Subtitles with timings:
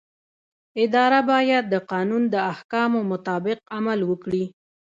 [0.83, 4.45] اداره باید د قانون د احکامو مطابق عمل وکړي.